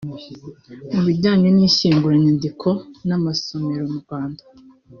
[0.93, 2.67] mu bijyanye n’ishyinguranyandiko
[3.07, 4.41] n’amasomero mu Rwanda